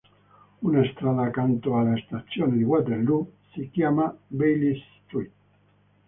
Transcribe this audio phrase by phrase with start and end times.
[0.63, 5.31] Una strada accanto alla stazione di Waterloo si chiama Baylis Street.